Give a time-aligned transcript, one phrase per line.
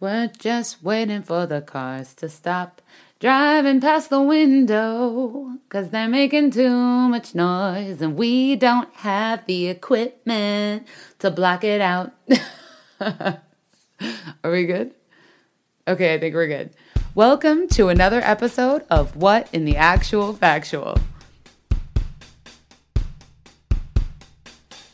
[0.00, 2.82] We're just waiting for the cars to stop
[3.20, 9.68] driving past the window because they're making too much noise and we don't have the
[9.68, 10.88] equipment
[11.20, 12.12] to block it out.
[13.00, 13.40] Are
[14.50, 14.94] we good?
[15.86, 16.70] Okay, I think we're good.
[17.14, 20.98] Welcome to another episode of What in the Actual Factual.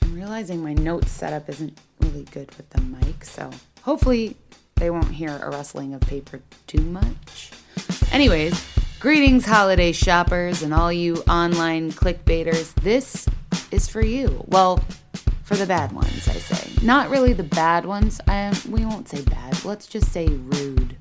[0.03, 3.51] I'm realizing my notes setup isn't really good with the mic, so
[3.83, 4.37] hopefully
[4.81, 7.51] they won't hear a rustling of paper too much.
[8.11, 8.67] Anyways,
[8.99, 12.73] greetings, holiday shoppers, and all you online clickbaiters.
[12.77, 13.27] This
[13.71, 14.43] is for you.
[14.49, 14.83] Well,
[15.43, 16.85] for the bad ones, I say.
[16.85, 18.23] Not really the bad ones.
[18.27, 19.63] I, we won't say bad.
[19.67, 20.97] Let's just say rude.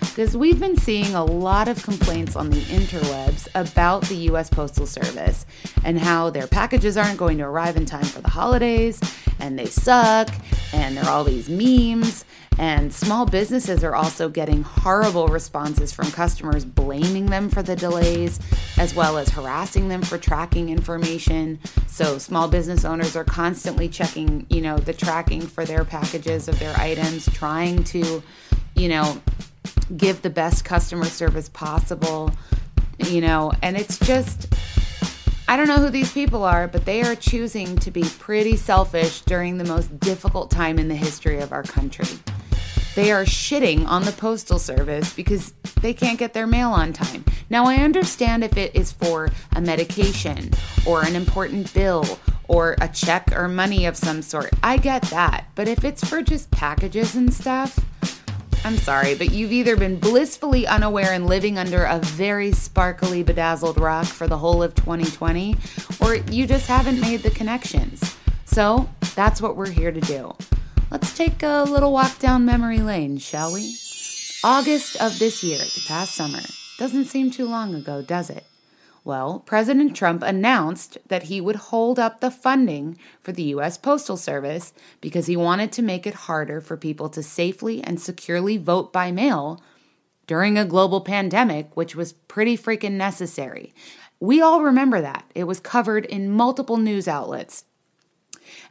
[0.00, 4.86] Because we've been seeing a lot of complaints on the interwebs about the US Postal
[4.86, 5.46] Service
[5.84, 8.98] and how their packages aren't going to arrive in time for the holidays
[9.40, 10.28] and they suck
[10.72, 12.24] and there are all these memes
[12.60, 18.38] and small businesses are also getting horrible responses from customers blaming them for the delays,
[18.76, 21.58] as well as harassing them for tracking information.
[21.86, 26.58] So small business owners are constantly checking, you know, the tracking for their packages of
[26.58, 28.22] their items, trying to,
[28.74, 29.22] you know,
[29.96, 32.30] give the best customer service possible,
[32.98, 34.52] you know, and it's just
[35.50, 39.22] I don't know who these people are, but they are choosing to be pretty selfish
[39.22, 42.06] during the most difficult time in the history of our country.
[42.94, 47.24] They are shitting on the Postal Service because they can't get their mail on time.
[47.50, 50.52] Now, I understand if it is for a medication
[50.86, 54.50] or an important bill or a check or money of some sort.
[54.62, 55.46] I get that.
[55.56, 57.76] But if it's for just packages and stuff,
[58.62, 63.80] I'm sorry, but you've either been blissfully unaware and living under a very sparkly, bedazzled
[63.80, 65.56] rock for the whole of 2020,
[66.00, 68.16] or you just haven't made the connections.
[68.44, 70.34] So that's what we're here to do.
[70.90, 73.76] Let's take a little walk down memory lane, shall we?
[74.44, 76.40] August of this year, the past summer.
[76.78, 78.44] Doesn't seem too long ago, does it?
[79.02, 83.78] Well, President Trump announced that he would hold up the funding for the U.S.
[83.78, 88.58] Postal Service because he wanted to make it harder for people to safely and securely
[88.58, 89.62] vote by mail
[90.26, 93.72] during a global pandemic, which was pretty freaking necessary.
[94.20, 95.24] We all remember that.
[95.34, 97.64] It was covered in multiple news outlets.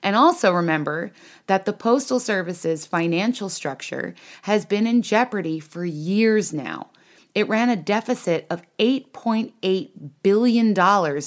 [0.04, 1.12] And also remember
[1.48, 6.92] that the Postal Service's financial structure has been in jeopardy for years now.
[7.36, 9.90] It ran a deficit of $8.8
[10.24, 10.68] billion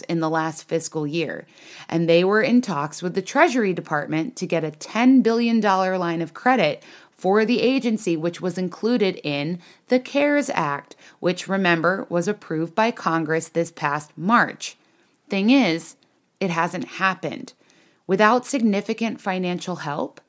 [0.08, 1.46] in the last fiscal year,
[1.88, 6.20] and they were in talks with the Treasury Department to get a $10 billion line
[6.20, 6.82] of credit
[7.12, 12.90] for the agency, which was included in the CARES Act, which, remember, was approved by
[12.90, 14.76] Congress this past March.
[15.28, 15.94] Thing is,
[16.40, 17.52] it hasn't happened.
[18.08, 20.20] Without significant financial help,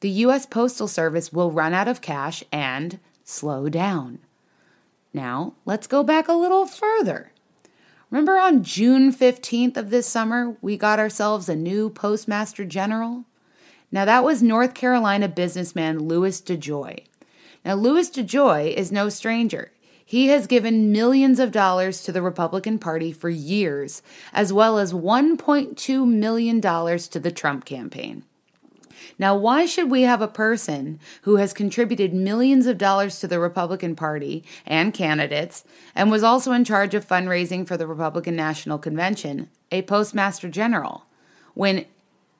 [0.00, 0.44] the U.S.
[0.44, 4.18] Postal Service will run out of cash and slow down.
[5.12, 7.32] Now, let's go back a little further.
[8.10, 13.24] Remember on June 15th of this summer, we got ourselves a new Postmaster General?
[13.90, 17.04] Now, that was North Carolina businessman Louis DeJoy.
[17.64, 19.72] Now, Louis DeJoy is no stranger.
[20.04, 24.02] He has given millions of dollars to the Republican Party for years,
[24.32, 28.24] as well as $1.2 million to the Trump campaign.
[29.18, 33.38] Now, why should we have a person who has contributed millions of dollars to the
[33.38, 35.64] Republican Party and candidates
[35.94, 41.06] and was also in charge of fundraising for the Republican National Convention a postmaster general
[41.54, 41.86] when,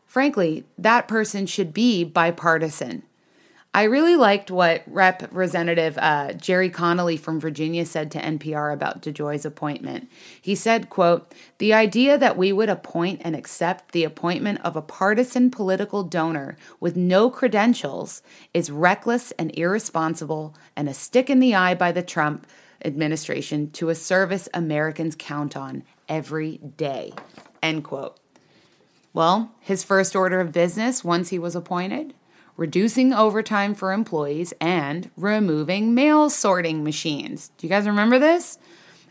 [0.06, 3.02] frankly, that person should be bipartisan?
[3.74, 9.46] I really liked what Representative uh, Gerry Connolly from Virginia said to NPR about DeJoy's
[9.46, 10.10] appointment.
[10.42, 14.82] He said, quote, The idea that we would appoint and accept the appointment of a
[14.82, 18.22] partisan political donor with no credentials
[18.52, 22.46] is reckless and irresponsible and a stick in the eye by the Trump
[22.84, 27.14] administration to a service Americans count on every day,
[27.62, 28.18] end quote.
[29.14, 32.12] Well, his first order of business once he was appointed
[32.56, 37.50] reducing overtime for employees, and removing mail sorting machines.
[37.58, 38.58] Do you guys remember this?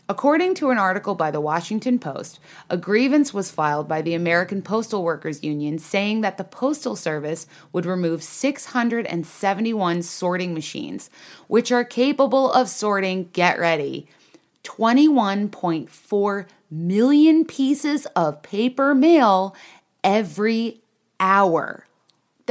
[0.08, 4.60] According to an article by the Washington Post, a grievance was filed by the American
[4.60, 11.08] Postal Workers Union saying that the Postal Service would remove 671 sorting machines,
[11.46, 14.08] which are capable of sorting, get ready,
[14.64, 19.54] 21.4 million pieces of paper mail
[20.02, 20.80] every
[21.20, 21.86] hour.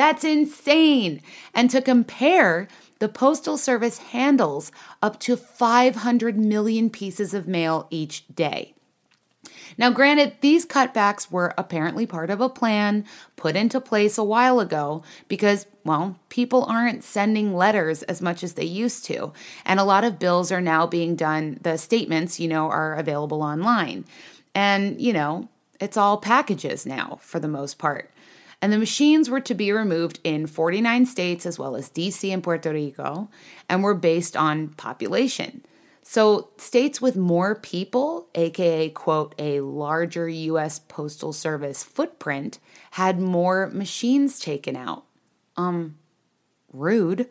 [0.01, 1.21] That's insane.
[1.53, 2.67] And to compare,
[2.97, 8.73] the Postal Service handles up to 500 million pieces of mail each day.
[9.77, 13.05] Now, granted, these cutbacks were apparently part of a plan
[13.35, 18.53] put into place a while ago because, well, people aren't sending letters as much as
[18.53, 19.33] they used to.
[19.65, 23.43] And a lot of bills are now being done, the statements, you know, are available
[23.43, 24.05] online.
[24.55, 25.47] And, you know,
[25.79, 28.10] it's all packages now for the most part.
[28.61, 32.43] And the machines were to be removed in 49 states as well as DC and
[32.43, 33.29] Puerto Rico
[33.67, 35.65] and were based on population.
[36.03, 42.59] So, states with more people, aka, quote, a larger US Postal Service footprint,
[42.91, 45.05] had more machines taken out.
[45.55, 45.97] Um,
[46.73, 47.27] rude.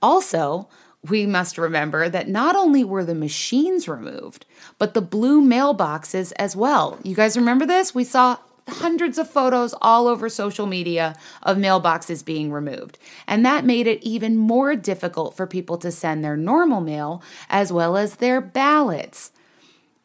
[0.00, 0.68] Also,
[1.08, 4.46] we must remember that not only were the machines removed,
[4.78, 6.98] but the blue mailboxes as well.
[7.02, 7.94] You guys remember this?
[7.94, 12.98] We saw hundreds of photos all over social media of mailboxes being removed.
[13.26, 17.72] And that made it even more difficult for people to send their normal mail as
[17.72, 19.30] well as their ballots.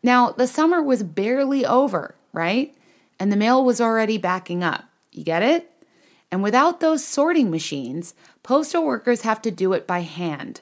[0.04, 2.76] Now, the summer was barely over, right?
[3.20, 4.86] And the mail was already backing up.
[5.12, 5.70] You get it?
[6.32, 10.62] And without those sorting machines, postal workers have to do it by hand.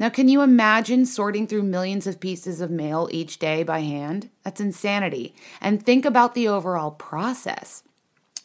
[0.00, 4.30] Now, can you imagine sorting through millions of pieces of mail each day by hand?
[4.42, 5.34] That's insanity.
[5.60, 7.82] And think about the overall process.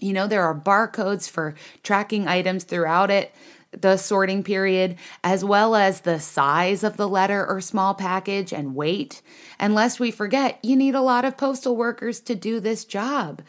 [0.02, 3.34] You know, there are barcodes for tracking items throughout it,
[3.72, 8.76] the sorting period, as well as the size of the letter or small package and
[8.76, 9.22] weight.
[9.58, 13.42] And lest we forget, you need a lot of postal workers to do this job.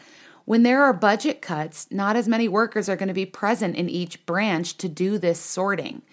[0.45, 3.89] When there are budget cuts, not as many workers are going to be present in
[3.89, 6.03] each branch to do this sorting.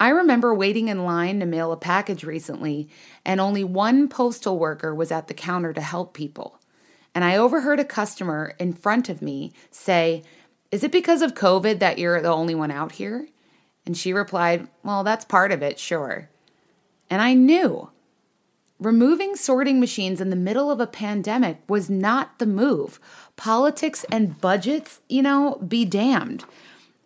[0.00, 2.88] I remember waiting in line to mail a package recently,
[3.24, 6.60] and only one postal worker was at the counter to help people.
[7.14, 10.22] And I overheard a customer in front of me say,
[10.70, 13.26] Is it because of COVID that you're the only one out here?
[13.84, 16.28] And she replied, Well, that's part of it, sure.
[17.10, 17.90] And I knew.
[18.78, 23.00] Removing sorting machines in the middle of a pandemic was not the move.
[23.34, 26.44] Politics and budgets, you know, be damned.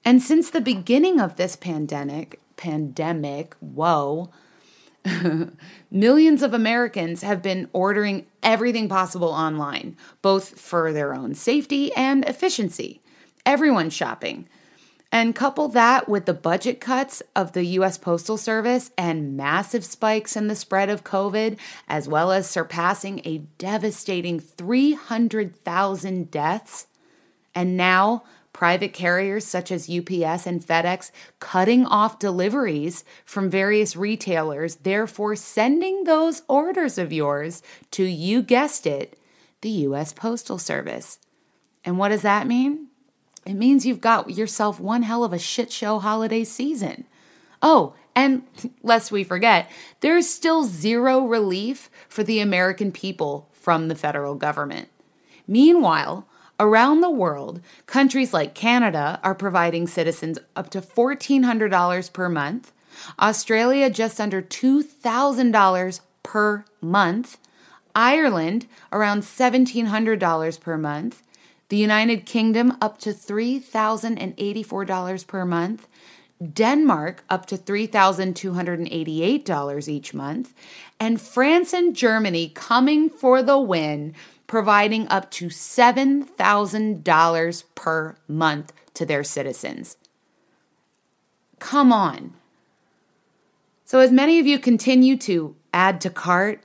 [0.05, 4.31] And since the beginning of this pandemic, pandemic, whoa,
[5.91, 12.25] millions of Americans have been ordering everything possible online, both for their own safety and
[12.25, 13.03] efficiency.
[13.45, 14.49] Everyone's shopping.
[15.11, 20.37] And couple that with the budget cuts of the US Postal Service and massive spikes
[20.37, 26.87] in the spread of COVID, as well as surpassing a devastating 300,000 deaths.
[27.57, 31.11] And now private carriers such as UPS and FedEx
[31.41, 38.87] cutting off deliveries from various retailers, therefore sending those orders of yours to, you guessed
[38.87, 39.19] it,
[39.63, 41.19] the US Postal Service.
[41.85, 42.89] And what does that mean?
[43.45, 47.07] It means you've got yourself one hell of a shit show holiday season.
[47.61, 48.43] Oh, and
[48.83, 49.71] lest we forget,
[50.01, 54.89] there's still zero relief for the American people from the federal government.
[55.47, 56.27] Meanwhile,
[56.61, 62.73] Around the world, countries like Canada are providing citizens up to $1,400 per month,
[63.19, 67.39] Australia just under $2,000 per month,
[67.95, 71.23] Ireland around $1,700 per month,
[71.69, 75.89] the United Kingdom up to $3,084 per month,
[76.53, 80.53] Denmark up to $3,288 each month,
[80.99, 84.15] and France and Germany coming for the win
[84.47, 89.97] providing up to $7,000 per month to their citizens.
[91.59, 92.35] Come on.
[93.85, 96.65] So, as many of you continue to add to cart,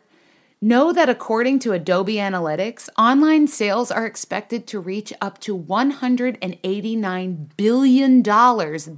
[0.61, 7.57] know that according to Adobe Analytics, online sales are expected to reach up to $189
[7.57, 8.23] billion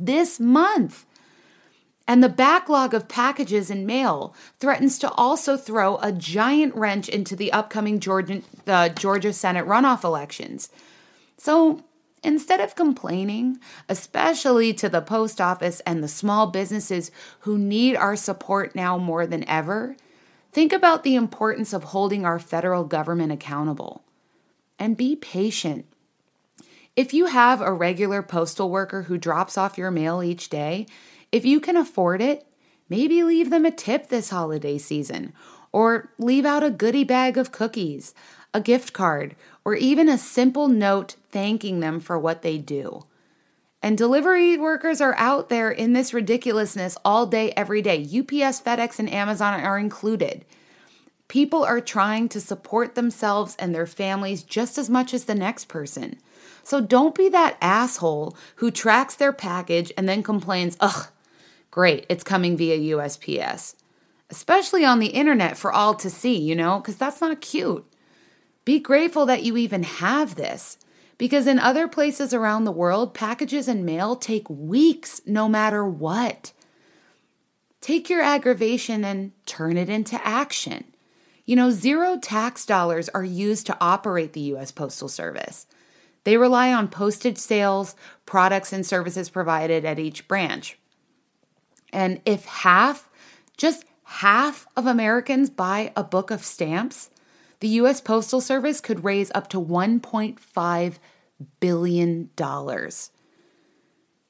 [0.06, 1.06] this month.
[2.10, 7.36] And the backlog of packages and mail threatens to also throw a giant wrench into
[7.36, 8.42] the upcoming Georgia,
[8.96, 10.70] Georgia Senate runoff elections.
[11.38, 11.84] So
[12.24, 17.12] instead of complaining, especially to the post office and the small businesses
[17.42, 19.96] who need our support now more than ever,
[20.52, 24.02] think about the importance of holding our federal government accountable.
[24.80, 25.86] And be patient.
[26.96, 30.88] If you have a regular postal worker who drops off your mail each day,
[31.32, 32.46] if you can afford it,
[32.90, 35.34] maybe leave them a tip this holiday season,
[35.72, 38.14] or leave out a goodie bag of cookies,
[38.54, 43.04] a gift card, or even a simple note thanking them for what they do.
[43.82, 48.02] And delivery workers are out there in this ridiculousness all day, every day.
[48.02, 50.44] UPS, FedEx, and Amazon are included.
[51.30, 55.68] People are trying to support themselves and their families just as much as the next
[55.68, 56.20] person.
[56.64, 61.08] So don't be that asshole who tracks their package and then complains, ugh,
[61.72, 63.76] Great, it's coming via USPS.
[64.30, 67.86] Especially on the internet for all to see, you know, because that's not cute.
[68.66, 70.78] Be grateful that you even have this.
[71.18, 76.54] Because in other places around the world, packages and mail take weeks no matter what.
[77.82, 80.86] Take your aggravation and turn it into action.
[81.46, 84.72] You know, zero tax dollars are used to operate the U.S.
[84.72, 85.66] Postal Service.
[86.24, 87.96] They rely on postage sales,
[88.26, 90.78] products, and services provided at each branch.
[91.92, 93.10] And if half,
[93.58, 97.10] just half of Americans buy a book of stamps,
[97.60, 98.02] the U.S.
[98.02, 100.94] Postal Service could raise up to $1.5
[101.60, 102.30] billion.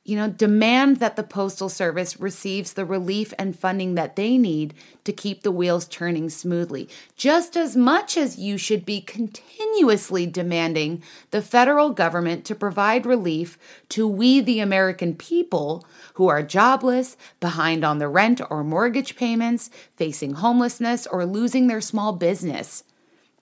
[0.09, 4.73] You know, demand that the Postal Service receives the relief and funding that they need
[5.03, 11.03] to keep the wheels turning smoothly, just as much as you should be continuously demanding
[11.29, 15.85] the federal government to provide relief to we, the American people,
[16.15, 21.81] who are jobless, behind on the rent or mortgage payments, facing homelessness, or losing their
[21.81, 22.83] small business.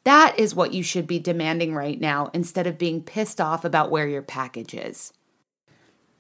[0.04, 3.90] That is what you should be demanding right now instead of being pissed off about
[3.90, 5.14] where your package is.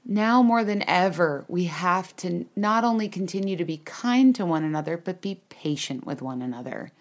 [0.10, 4.64] Now more than ever, we have to not only continue to be kind to one
[4.64, 6.94] another, but be patient with one another.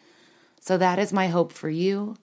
[0.58, 2.16] So that is my hope for you.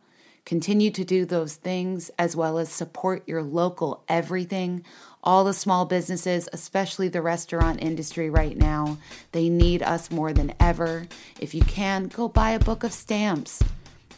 [0.44, 4.84] Continue to do those things as well as support your local everything.
[5.24, 8.98] All the small businesses, especially the restaurant industry right now,
[9.32, 11.08] they need us more than ever.
[11.40, 13.64] If you can, go buy a book of stamps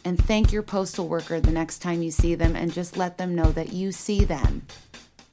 [0.04, 3.36] and thank your postal worker the next time you see them and just let them
[3.36, 4.62] know that you see them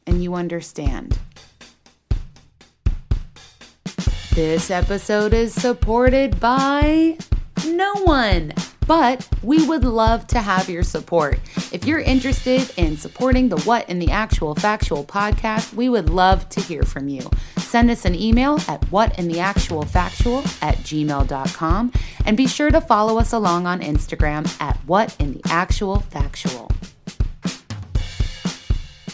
[0.08, 1.20] and you understand.
[4.34, 7.18] This episode is supported by
[7.68, 8.54] no one,
[8.88, 11.40] but we would love to have your support.
[11.72, 16.50] If you're interested in supporting the What in the Actual Factual podcast, we would love
[16.50, 17.30] to hear from you.
[17.58, 21.92] Send us an email at whatintheactualfactual at gmail.com
[22.26, 26.93] and be sure to follow us along on Instagram at whatintheactualfactual.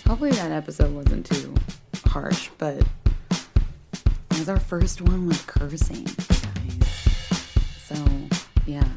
[0.10, 1.54] Hopefully that episode wasn't too
[2.08, 6.08] harsh, but it was our first one with cursing,
[7.86, 7.96] So,
[8.66, 8.90] yeah.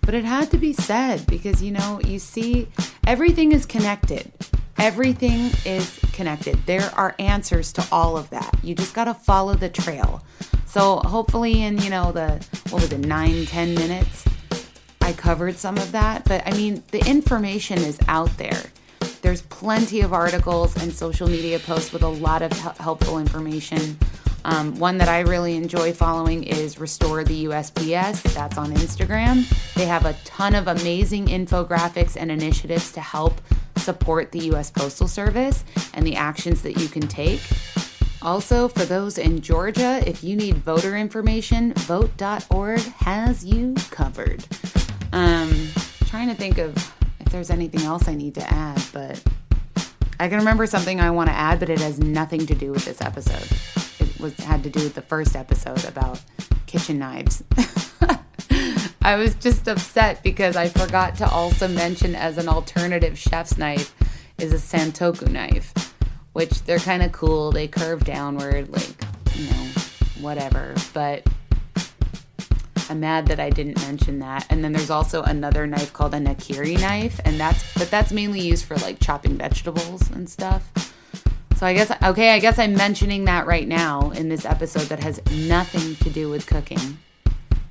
[0.00, 2.68] But it had to be said because, you know, you see,
[3.06, 4.32] everything is connected.
[4.78, 6.56] Everything is connected.
[6.64, 8.58] There are answers to all of that.
[8.62, 10.24] You just got to follow the trail.
[10.64, 14.24] So, hopefully, in, you know, the, what was it, nine, ten minutes,
[15.02, 16.24] I covered some of that.
[16.24, 18.62] But I mean, the information is out there.
[19.22, 23.98] There's plenty of articles and social media posts with a lot of helpful information.
[24.44, 28.22] Um, one that I really enjoy following is Restore the USPS.
[28.32, 29.44] That's on Instagram.
[29.74, 33.40] They have a ton of amazing infographics and initiatives to help
[33.78, 37.40] support the US Postal Service and the actions that you can take.
[38.22, 44.44] Also, for those in Georgia, if you need voter information, vote.org has you covered.
[45.12, 45.68] Um,
[46.06, 46.74] trying to think of
[47.20, 49.22] if there's anything else I need to add, but
[50.18, 52.86] I can remember something I want to add, but it has nothing to do with
[52.86, 53.46] this episode.
[54.00, 56.22] It was had to do with the first episode about
[56.64, 57.44] kitchen knives.
[59.02, 63.94] I was just upset because I forgot to also mention as an alternative chef's knife
[64.38, 65.94] is a santoku knife,
[66.32, 67.52] which they're kind of cool.
[67.52, 69.68] They curve downward, like, you know,
[70.22, 70.74] whatever.
[70.94, 71.26] But
[72.88, 74.46] I'm mad that I didn't mention that.
[74.50, 78.40] And then there's also another knife called a nakiri knife, and that's but that's mainly
[78.40, 80.94] used for like chopping vegetables and stuff.
[81.56, 85.02] So I guess okay, I guess I'm mentioning that right now in this episode that
[85.02, 86.98] has nothing to do with cooking.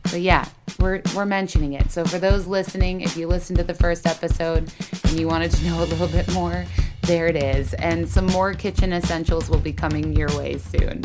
[0.04, 0.48] But yeah,
[0.80, 1.92] we're we're mentioning it.
[1.92, 4.72] So for those listening, if you listened to the first episode
[5.04, 6.66] and you wanted to know a little bit more,
[7.04, 7.74] there it is.
[7.76, 11.04] And some more kitchen essentials will be coming your way soon.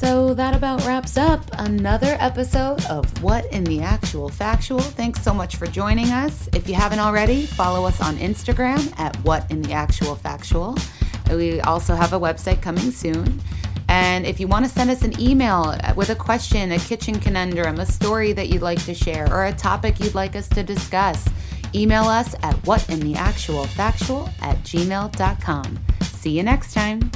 [0.00, 4.80] So that about wraps up another episode of What in the Actual Factual.
[4.80, 6.48] Thanks so much for joining us.
[6.54, 10.78] If you haven't already, follow us on Instagram at What in the Actual Factual.
[11.28, 13.42] We also have a website coming soon.
[13.90, 17.78] And if you want to send us an email with a question, a kitchen conundrum,
[17.78, 21.28] a story that you'd like to share, or a topic you'd like us to discuss,
[21.74, 25.78] email us at whatintheactualfactual at gmail.com.
[26.04, 27.10] See you next time.